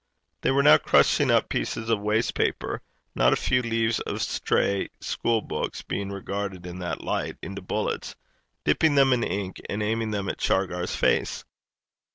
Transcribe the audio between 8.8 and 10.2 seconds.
them in ink and aiming